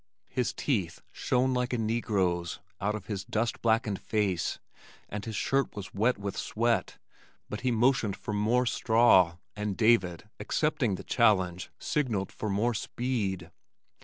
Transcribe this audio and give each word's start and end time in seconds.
His 0.29 0.51
teeth 0.51 1.03
shone 1.11 1.53
like 1.53 1.73
a 1.73 1.77
negro's 1.77 2.59
out 2.79 2.95
of 2.95 3.05
his 3.05 3.23
dust 3.23 3.61
blackened 3.61 3.99
face 4.01 4.57
and 5.09 5.23
his 5.23 5.35
shirt 5.35 5.75
was 5.75 5.93
wet 5.93 6.17
with 6.17 6.35
sweat, 6.35 6.97
but 7.49 7.61
he 7.61 7.69
motioned 7.69 8.15
for 8.15 8.33
"more 8.33 8.65
straw" 8.65 9.37
and 9.55 9.77
David, 9.77 10.23
accepting 10.39 10.95
the 10.95 11.03
challenge, 11.03 11.69
signalled 11.77 12.31
for 12.31 12.49
more 12.49 12.73
speed. 12.73 13.51